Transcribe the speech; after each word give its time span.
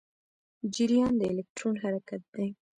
جریان 0.73 1.13
د 1.19 1.21
الکترون 1.31 1.75
حرکت 1.83 2.21
دی. 2.33 2.47